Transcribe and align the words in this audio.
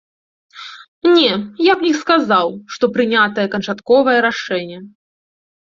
Не, 1.15 1.33
я 1.71 1.75
б 1.81 1.87
не 1.89 1.91
сказаў, 2.01 2.49
што 2.77 2.85
прынятае 2.97 3.47
канчатковае 3.59 4.19
рашэнне. 4.31 4.85